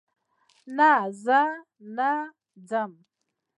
[0.77, 0.91] نه،
[1.23, 1.39] زه
[1.95, 2.11] نه
[2.69, 2.91] ځم